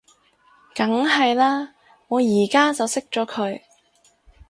[0.73, 1.73] 梗係喇，
[2.07, 3.61] 我而家就熄咗佢